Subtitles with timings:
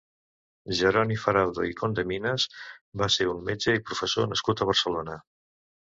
[0.79, 2.47] Jeroni Faraudo i Condeminas
[3.05, 5.25] va ser un metge i professor nascut a Barcelona.